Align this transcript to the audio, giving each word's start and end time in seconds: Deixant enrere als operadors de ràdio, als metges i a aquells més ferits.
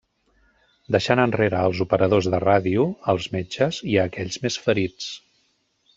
Deixant 0.95 1.21
enrere 1.23 1.59
als 1.65 1.83
operadors 1.85 2.31
de 2.35 2.39
ràdio, 2.45 2.85
als 3.15 3.31
metges 3.39 3.83
i 3.93 3.95
a 4.03 4.11
aquells 4.13 4.43
més 4.47 4.59
ferits. 4.69 5.13